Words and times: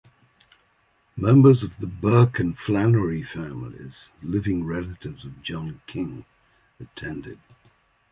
Members 1.15 1.61
of 1.61 1.77
the 1.77 1.85
Burke 1.85 2.39
and 2.39 2.57
Flannery 2.57 3.21
families, 3.21 4.09
living 4.23 4.65
relatives 4.65 5.23
of 5.23 5.43
John 5.43 5.79
King 5.85 6.25
attended. 6.79 7.37